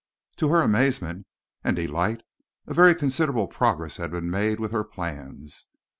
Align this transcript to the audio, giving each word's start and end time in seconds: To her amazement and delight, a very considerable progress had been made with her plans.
To 0.37 0.49
her 0.49 0.63
amazement 0.63 1.27
and 1.63 1.75
delight, 1.75 2.23
a 2.65 2.73
very 2.73 2.95
considerable 2.95 3.45
progress 3.47 3.97
had 3.97 4.09
been 4.09 4.31
made 4.31 4.59
with 4.59 4.71
her 4.71 4.83
plans. 4.83 5.67